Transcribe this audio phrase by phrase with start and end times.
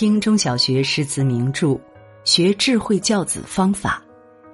[0.00, 1.78] 听中小学诗词名著，
[2.24, 4.02] 学智慧教子方法。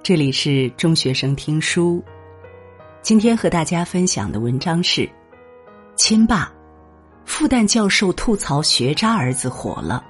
[0.03, 2.03] 这里是中学生听书。
[3.01, 5.09] 今天和大家分享的文章是：
[5.95, 6.51] 亲爸，
[7.23, 10.03] 复旦教授吐槽学渣儿子火了。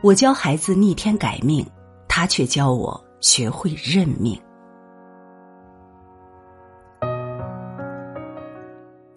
[0.00, 1.68] 我教孩子逆天改命，
[2.06, 4.40] 他却教我学会认命。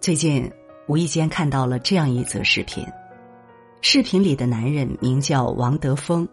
[0.00, 0.50] 最近
[0.88, 2.84] 无意间看到了这样一则视频。
[3.82, 6.26] 视频里的男人名叫王德峰，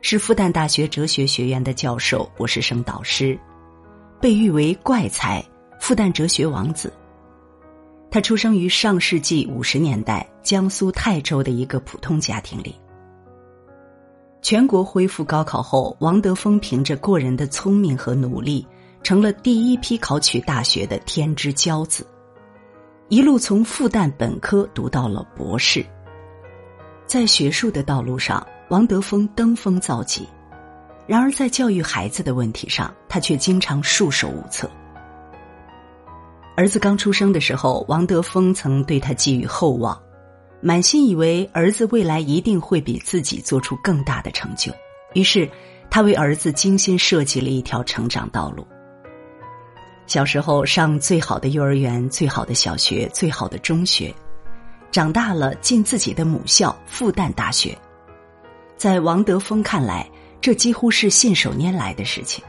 [0.00, 3.38] 是复旦大学哲学学院的教授、博士生导师，
[4.20, 5.44] 被誉为怪才、
[5.80, 6.92] 复旦哲学王子。
[8.10, 12.74] 他出生于上世纪五十年代江苏泰州的一个普通家庭里。
[14.42, 18.66] 全国恢复高考后，王德峰凭着过人的聪明和努力，
[19.02, 22.06] 成了第一批考取大学的天之骄子，
[23.08, 25.84] 一路从复旦本科读到了博士。
[27.10, 30.22] 在学术的道路上，王德峰登峰造极；
[31.08, 34.70] 然而，在教育孩子的问题上，他却经常束手无策。
[36.56, 40.00] 儿子刚出生的时候，王德峰曾对他寄予厚望，
[40.60, 44.72] 满心以为儿子未来一定会比自己做出更大的成就。
[45.14, 45.50] 于是，
[45.90, 48.64] 他为儿子精心设计了一条成长道路：
[50.06, 54.14] 小时候上最好的幼儿园、最好的小学、最好的中学。
[54.90, 57.76] 长大了，进自己的母校复旦大学，
[58.76, 60.08] 在王德峰看来，
[60.40, 62.44] 这几乎是信手拈来的事情。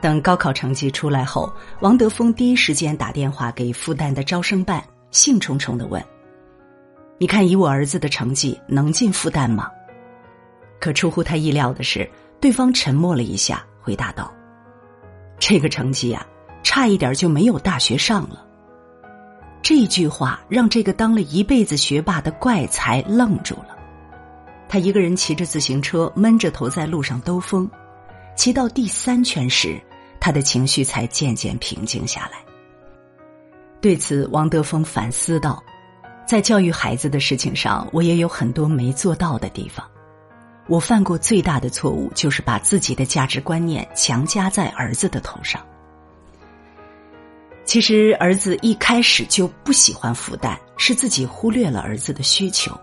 [0.00, 6.04] 等高考成绩出来后，王德峰第一时间打电话给复旦的招生办，兴冲冲的问
[7.18, 9.70] ：“你看，以我儿子的成绩，能进复旦吗？”
[10.80, 12.08] 可出乎他意料的是，
[12.40, 14.32] 对方沉默了一下，回答道
[15.38, 16.26] ：“这个成绩呀，
[16.64, 18.44] 差一点就没有大学上了。”
[19.68, 23.76] 这句话让这个当了一辈子学霸的怪才愣住了。
[24.66, 27.70] 他一个人骑着自行车，闷着头在路上兜风，
[28.34, 29.78] 骑到第三圈时，
[30.18, 32.42] 他的情绪才渐渐平静下来。
[33.78, 35.62] 对此，王德峰反思道
[36.26, 39.86] ：“在教育孩子的事情上，我也有很多没做到的地方。
[40.66, 45.62] 我犯过最大的错误，就是把自己的价值观念强加在儿子的头上。”
[47.68, 52.74] 其实儿子一开始就不喜欢复旦，是自己忽略了儿子的需求。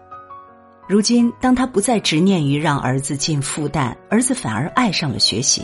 [0.88, 5.64] 如今，当他不再执念于让儿子进复旦，儿子反而爱上了学习，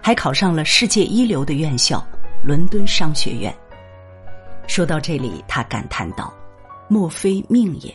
[0.00, 2.02] 还考上了世界一流的院校——
[2.42, 3.54] 伦敦商学院。
[4.66, 6.32] 说到这里，他感叹道
[6.88, 7.94] ：“莫非命也？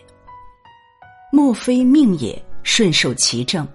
[1.32, 2.40] 莫非命也？
[2.62, 3.68] 顺受其正。”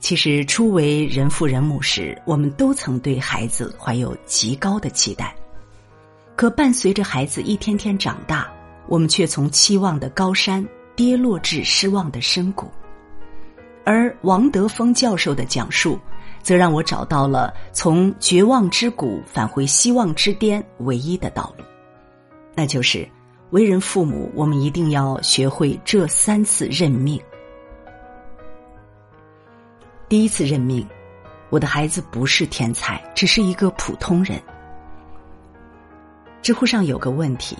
[0.00, 5.36] 其实，初为人父人母时，我们都曾对孩子怀有极高的期待。
[6.38, 8.48] 可伴随着孩子一天天长大，
[8.86, 12.70] 我们却从期望的高山跌落至失望的深谷。
[13.84, 15.98] 而王德峰教授的讲述，
[16.40, 21.64] 则让我找到了从绝望之谷返回希望之巅唯一的道路，
[22.54, 23.04] 那就是
[23.50, 27.20] 为人父母，我们一定要学会这三次认命。
[30.08, 30.86] 第一次认命，
[31.50, 34.40] 我的孩子不是天才，只是一个普通人。
[36.40, 37.56] 知乎上有个问题：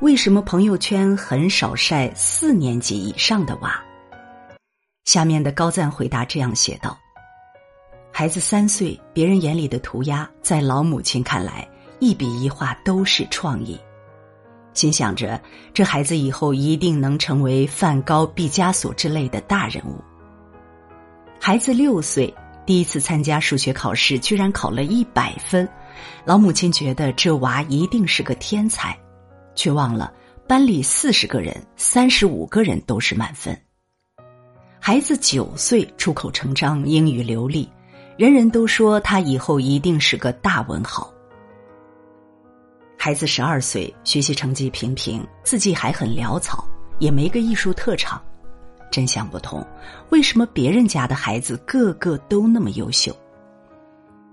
[0.00, 3.82] 为什么朋友圈很少晒四年级以上的娃？
[5.04, 6.96] 下面的高赞回答这样写道
[8.12, 11.68] ：“孩子三岁，别人眼里的涂鸦，在老母亲看来，
[11.98, 13.80] 一笔一画都是创意。
[14.74, 15.40] 心想着，
[15.74, 19.98] 这孩子以后一定能成为梵高、毕加索之类的大人物。
[21.40, 22.32] 孩子六岁，
[22.64, 25.68] 第一次参加数学考试，居然考了一百分。”
[26.24, 28.98] 老母亲觉得这娃一定是个天才，
[29.54, 30.12] 却忘了
[30.46, 33.56] 班里四十个人，三十五个人都是满分。
[34.80, 37.70] 孩子九岁出口成章，英语流利，
[38.16, 41.12] 人人都说他以后一定是个大文豪。
[42.98, 46.64] 孩子十二岁，学习成绩平平，字迹还很潦草，
[46.98, 48.20] 也没个艺术特长，
[48.90, 49.64] 真想不通，
[50.10, 53.16] 为什么别人家的孩子个个都那么优秀？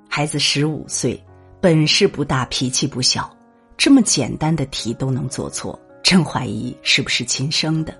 [0.07, 1.23] 孩子十五岁。
[1.61, 3.29] 本事不大，脾气不小，
[3.75, 7.93] 这么简单的题都能做错，真怀疑是不是亲生的。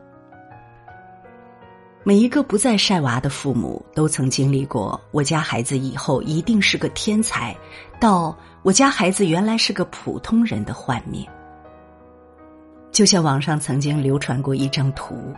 [2.05, 7.53] 每一个不再晒娃的父母，都曾经历过“我家孩子以后一定是个天才”，
[7.99, 8.33] 到
[8.63, 11.27] “我家孩子原来是个普通人”的幻灭。
[12.93, 15.33] 就像网上曾经流传过一张图，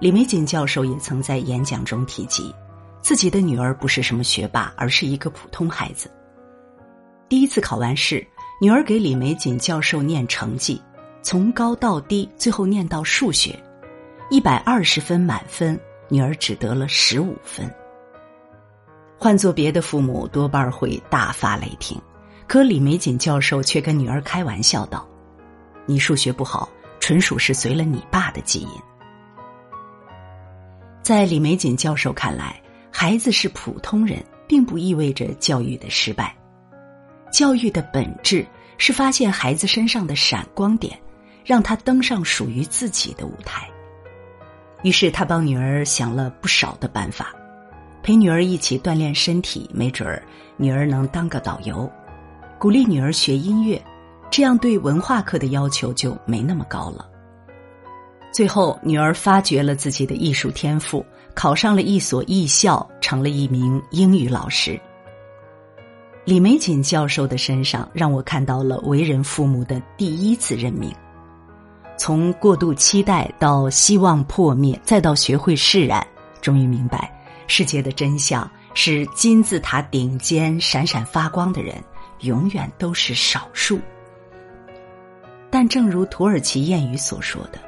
[0.00, 2.52] 李玫瑾教授也曾在演讲中提及，
[3.00, 6.10] 自己的女儿不是什么学霸，而是一个普通孩子。
[7.32, 8.22] 第一次考完试，
[8.60, 10.78] 女儿给李玫瑾教授念成绩，
[11.22, 13.58] 从高到低，最后念到数学，
[14.28, 15.80] 一百二十分满分，
[16.10, 17.74] 女儿只得了十五分。
[19.16, 21.98] 换做别的父母，多半会大发雷霆，
[22.46, 25.08] 可李玫瑾教授却跟女儿开玩笑道
[25.88, 26.68] ：“你数学不好，
[27.00, 28.68] 纯属是随了你爸的基因。”
[31.00, 36.36] 在李玫瑾教授看来，孩子是普通人，并不意味着教育的失败。
[37.32, 38.46] 教育的本质
[38.76, 40.96] 是发现孩子身上的闪光点，
[41.44, 43.66] 让他登上属于自己的舞台。
[44.82, 47.32] 于是他帮女儿想了不少的办法。
[48.02, 50.20] 陪女儿一起锻炼身体，没准儿
[50.56, 51.88] 女儿能当个导游；
[52.58, 53.80] 鼓励女儿学音乐，
[54.28, 57.08] 这样对文化课的要求就没那么高了。
[58.32, 64.78] 最后，女儿发掘了自己的艺术天赋，考上了一所艺校，成了一名英语老师。
[66.24, 70.94] 李玫瑾教授的身上，让我看到了为人父母的第一次认命，
[71.98, 76.06] 从过度期待到希望破灭，再到学会释然，
[76.40, 77.12] 终于明白。
[77.48, 81.74] 世界的真相是，金字塔顶尖闪闪发光的人，
[82.20, 83.80] 永远都是少数。
[85.50, 87.58] 但正如土耳其谚语所说的：“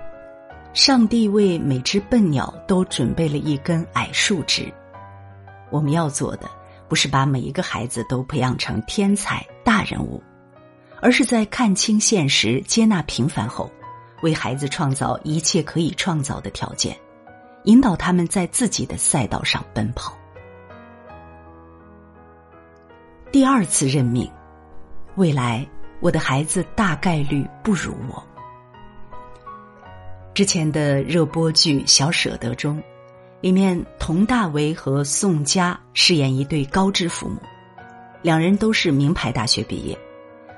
[0.72, 4.72] 上帝为每只笨鸟都准备了一根矮树枝。”
[5.70, 6.48] 我们要做的，
[6.88, 10.22] 不是把每一个孩子都培养成天才大人物，
[11.00, 13.70] 而是在看清现实、接纳平凡后，
[14.22, 16.96] 为孩子创造一切可以创造的条件。
[17.64, 20.14] 引导他们在自己的赛道上奔跑。
[23.32, 24.30] 第二次任命，
[25.16, 25.66] 未来
[26.00, 28.22] 我的孩子大概率不如我。
[30.34, 32.82] 之前的热播剧《小舍得》中，
[33.44, 37.36] 里面佟大为和宋佳饰演一对高知父母，
[38.22, 39.94] 两人都是名牌大学毕业。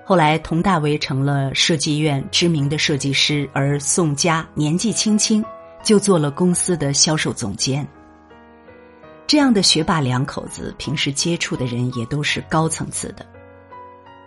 [0.05, 5.45] 后来，佟大为成了设计院知名的设计师，而宋佳年纪轻轻。
[5.83, 7.85] 就做了公司的销售总监。
[9.27, 13.27] 这样的学霸两口子，平时接触的人也都是高层次的，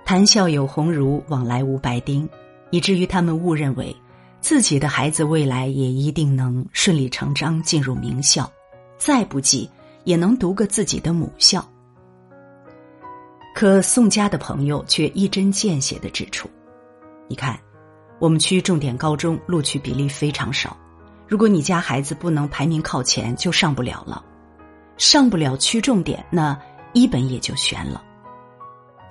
[0.04, 2.28] 谈笑有鸿儒，往来无白丁，
[2.72, 3.96] 以至于他们误认为
[4.42, 8.50] 自己的孩子未来也一定能顺理成章进入名校，
[8.98, 9.70] 再不济
[10.06, 11.68] 也能读个自己的母校。
[13.54, 16.50] 可宋家的朋友却一针见血的指出
[17.28, 17.60] ：“你看，
[18.20, 20.76] 我们区重点高中录取比例非常少。”
[21.28, 24.24] 如果你家孩子不能排名靠前，就上不了了，
[24.98, 26.58] 上不了区重点，那
[26.94, 28.02] 一本也就悬了。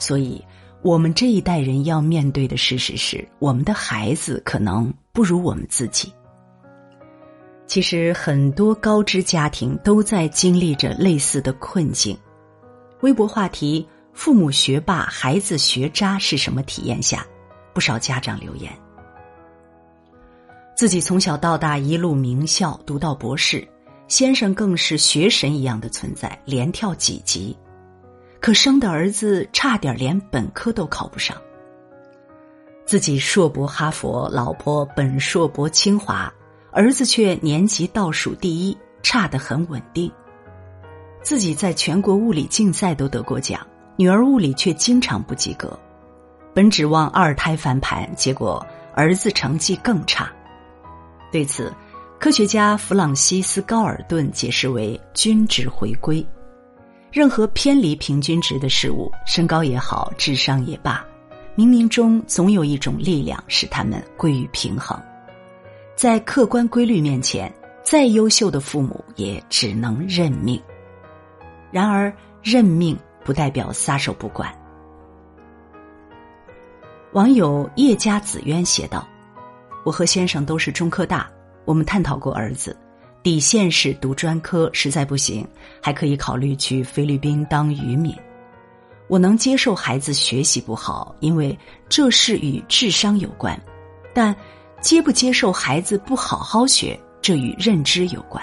[0.00, 0.42] 所以，
[0.82, 6.12] 我们这一代人要面对的事实是，我们的孩子可能不如我们自己。
[7.66, 12.16] 其实，很多高知家庭都在经历着类似的困境。
[13.00, 17.26] 微博话题“父母学霸，孩子学渣是什么体验？”下，
[17.74, 18.72] 不少家长留言。
[20.76, 23.66] 自己从小到大一路名校读到博士，
[24.06, 27.54] 先生更是学神一样的存在，连跳几级，
[28.40, 31.36] 可生的儿子差点连本科都考不上。
[32.86, 36.32] 自己硕博哈佛，老婆本硕博清华，
[36.72, 40.10] 儿子却年级倒数第一，差得很稳定。
[41.20, 45.78] 自己在全国物理竞赛都得过奖，女儿物理却经常不及格。
[46.54, 48.64] 本指望二胎翻盘，结果
[48.94, 50.30] 儿子成绩更差。
[51.30, 51.70] 对此，
[52.18, 56.26] 科学家弗朗西斯·高尔顿解释为“均值回归”。
[57.10, 61.04] 任何偏离平均值的事物，身高也好，智商也罢，
[61.56, 65.00] 冥冥中总有一种力量使他们归于平衡。
[65.96, 70.62] 在客观规律面前，再优秀的父母也只能认命。
[71.70, 72.12] 然而，
[72.42, 74.52] 认命不代表撒手不管。
[77.12, 79.06] 网友叶家子渊写道。
[79.84, 81.30] 我和先生都是中科大，
[81.64, 82.76] 我们探讨过儿子，
[83.28, 85.46] 底线是读专科，实在不行
[85.82, 88.16] 还可以考虑去菲律宾当渔民。
[89.06, 91.54] 我能接受孩子学习不好，因为
[91.90, 93.60] 这是与智商有关，
[94.14, 94.34] 但
[94.80, 98.42] 接不接受孩子不好好学，这与认知有关。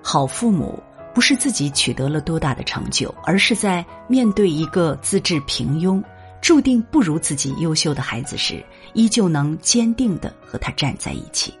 [0.00, 0.80] 好父母
[1.12, 6.00] 不是自己取得了多大的成就，而是在面对一个资质平庸。
[6.40, 11.52] 注定不如自己优秀的孩子时，依旧能坚定的和他站在一起，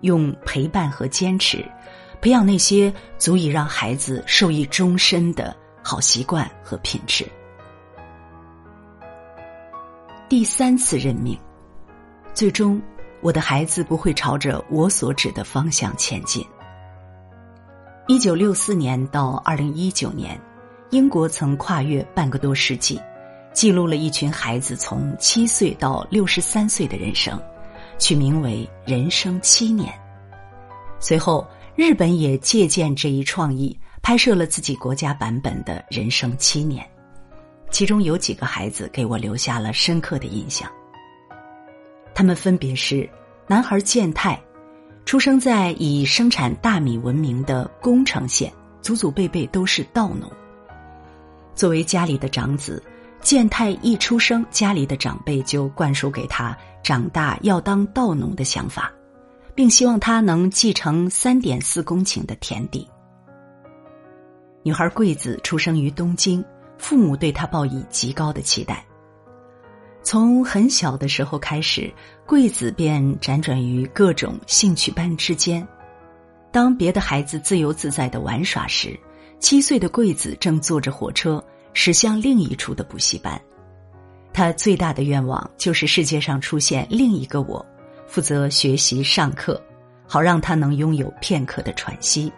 [0.00, 1.64] 用陪伴和坚持，
[2.20, 7.26] 培养那些足以让孩子受益终身的好习惯和品质。
[10.28, 11.38] 第三次任命，
[12.34, 12.80] 最终
[13.20, 16.44] 我的孩子不会朝着我所指的方向前进。
[18.08, 20.40] 一九六四年到二零一九年，
[20.90, 23.00] 英国曾跨越半个多世纪。
[23.52, 27.40] 记录了一群孩子从七岁到六十三岁的人生，
[27.98, 29.92] 取名为“人生七年”。
[30.98, 36.88] 随后，日本也借鉴这一创意，拍摄了自己国家版本的人生七年。
[37.70, 40.70] 其中有几个孩子给我留下了深刻的印象。
[42.14, 43.08] 他们分别是
[43.46, 44.40] 男孩健太，
[45.04, 48.50] 出生在以生产大米闻名的宫城县，
[48.80, 50.30] 祖祖辈辈都是稻农。
[51.54, 52.82] 作为家里的长子，
[53.20, 56.56] 健太一出生，家里的长辈就灌输给他
[56.86, 58.92] 长大要当稻农的想法，
[59.56, 62.88] 并希望他能继承三点四公顷的田地。
[64.62, 66.44] 女孩桂子出生于东京。
[66.78, 68.84] 父母对她抱以极高的期待。
[70.02, 71.92] 从很小的时候开始，
[72.24, 75.66] 桂子便辗转于各种兴趣班之间。
[76.52, 78.96] 当别的孩子自由自在的玩耍时，
[79.40, 83.40] 七岁的桂子正坐着火车驶向另一处的补习班。
[84.36, 87.64] 他最大的愿望就是世界上出现另一个我，
[88.06, 89.58] 负责学习上课，
[90.06, 92.30] 好让他能拥有片刻的喘息。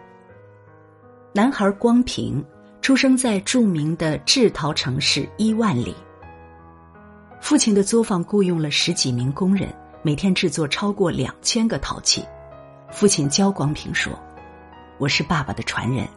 [1.33, 2.41] 男孩光平。
[2.81, 5.93] 出生在著名的制陶城市伊万里，
[7.41, 9.67] 父亲的作坊雇佣了十几名工人，
[10.01, 12.25] 每天制作超过两千个陶器。
[12.89, 14.17] 父亲焦光平说
[14.97, 16.07] ：“我是爸爸的传人。”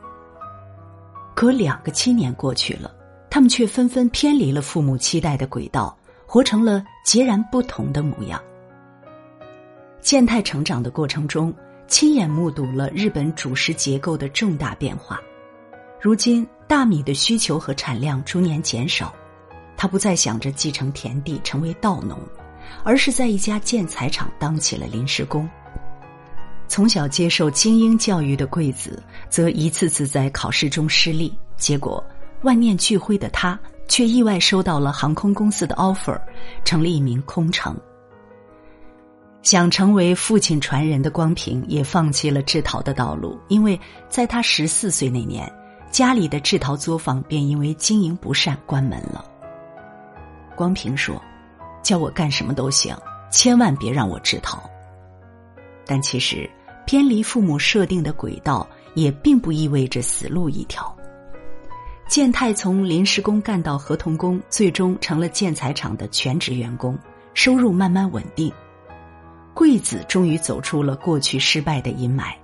[1.35, 2.95] 可两个七年过去了，
[3.35, 5.97] 他们却纷纷偏离了父母期待的轨道，
[6.27, 8.39] 活成了截然不同的模样。
[10.03, 11.51] 健太成长的过程中，
[11.87, 15.19] 亲眼目睹了日本主食结构的重大变化。
[15.99, 19.15] 如今，大米的需求和产量逐年减少，
[19.79, 22.19] 他不再想着继承田地成为稻农，
[22.85, 25.49] 而是在一家建材厂当起了临时工。
[26.69, 32.05] 从小接受精英教育的贵子，则一次次在考试中失利，结果
[32.42, 33.58] 万念俱灰的他，
[33.88, 36.20] 却意外收到了航空公司的 offer，
[36.64, 37.76] 成了一名空乘。
[39.42, 45.52] 想成为父亲传人的光平，也放弃了制陶的道路，因为在他十四岁那年。
[45.90, 49.22] 家里的制陶作坊便因为经营不善关门了。
[50.56, 51.22] 光平说
[51.84, 52.96] ：“叫我干什么都行，
[53.30, 54.62] 千万别让我制陶。”
[55.84, 56.49] 但其实
[56.87, 60.96] 偏离父母设定的轨道，也并不意味着死路一条。
[62.12, 66.95] 建泰从临时工干到合同工，最终成了建材厂的全职员工，
[67.33, 68.52] 收入慢慢稳定。
[69.54, 72.35] 贵子终于走出了过去失败的阴霾，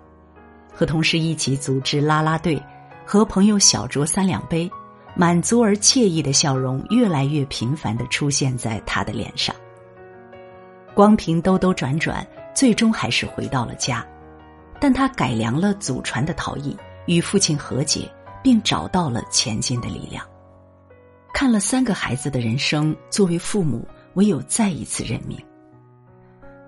[0.73, 2.59] 和同事一起组织啦啦队。
[3.05, 4.71] 和朋友小酌三两杯，
[5.15, 9.55] 满足而惬意的笑容越来越频繁的出现在他的脸上。
[10.95, 14.03] 光凭兜兜转转，最终还是回到了家，
[14.81, 18.11] 但他改良了祖传的陶艺，与父亲和解，
[18.43, 20.25] 并找到了前进的力量。
[21.33, 25.39] 看了三个孩子的人生，作为父母，唯有再一次认命。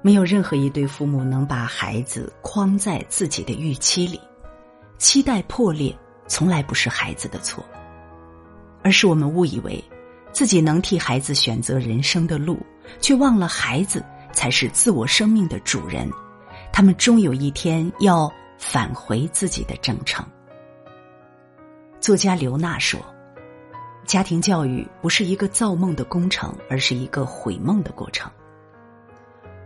[0.02, 4.20] 没有任何一对父母能把孩子框在自己的预期里，
[4.98, 5.96] 期待破裂。
[6.28, 7.64] 从来不是孩子的错，
[8.84, 9.82] 而是我们误以为
[10.30, 12.56] 自己能替孩子选择人生的路，
[13.00, 14.00] 却忘了孩子
[14.32, 16.08] 才是自我生命的主人，
[16.72, 20.24] 他们终有一天要返回自己的征程。
[22.00, 22.98] 作家刘娜说
[24.06, 28.30] ：“家庭教育不是一个造梦的工程，而是一个毁梦的过程。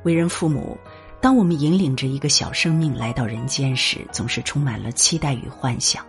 [0.03, 0.76] 为人父母，
[1.21, 6.05] 当我们引领着一个小生命来到人间时，总是充满了期待与幻想。”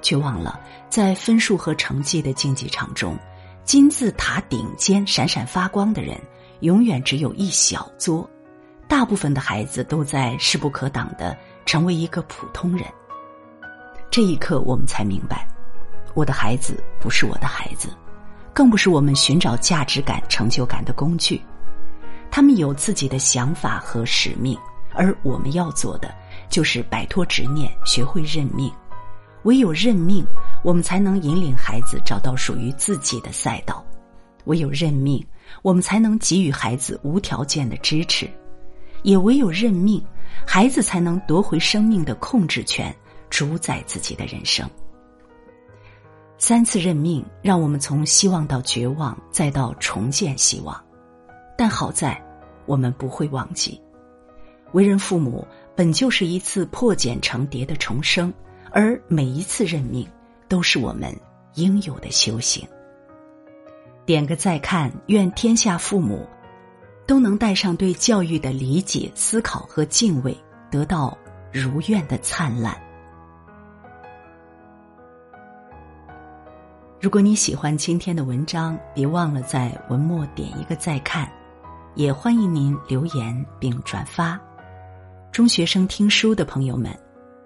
[0.00, 3.18] 却忘了，在分数和成绩的竞技场中，
[3.64, 6.16] 金字塔顶尖闪闪发光的人，
[6.60, 8.30] 永远只有一小撮。
[8.86, 11.36] 大部分的孩子都在势不可挡的
[11.66, 12.86] 成为一个普通人。
[14.18, 15.46] 这一刻，我们才明白，
[16.12, 17.88] 我的孩子不是我的孩子，
[18.52, 21.40] 更不是我们寻找价值感、成就感的工具。
[22.28, 24.58] 他们有自己的想法和使命，
[24.92, 26.12] 而我们要做的，
[26.50, 28.68] 就是摆脱执念，学会认命。
[29.44, 30.26] 唯有认命，
[30.64, 33.76] 我们才能引领孩子找到属于自己的赛道；
[34.46, 35.24] 唯有认命，
[35.62, 38.26] 我们才能给予孩子无条件的支持；
[39.04, 40.04] 也唯有认命，
[40.44, 42.92] 孩子才能夺回生命的控制权，
[43.30, 44.68] 主宰自己的人生。
[46.38, 50.80] 三次任命，让我们从希望到绝望，再到重建希望。
[51.56, 52.22] 但好在，
[52.64, 53.80] 我们不会忘记，
[54.72, 58.32] 为人父母本就是一次破茧成蝶的重生。
[58.70, 60.06] 而每一次任命，
[60.46, 61.12] 都是我们
[61.54, 62.68] 应有的修行。
[64.04, 66.24] 点个再看，愿天下父母
[67.06, 70.36] 都能带上对教育的理解、思考和敬畏，
[70.70, 71.16] 得到
[71.50, 72.78] 如愿的灿烂。
[77.00, 81.30] 如果你喜欢今天的文章，别忘了在文末点一个再看，
[81.94, 84.38] 也欢迎您留言并转发。
[85.30, 86.92] 中学生听书的朋友们。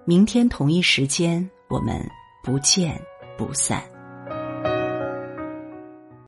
[0.04, 2.04] 明天同一时间，我们
[2.42, 3.00] 不见
[3.38, 3.91] 不散。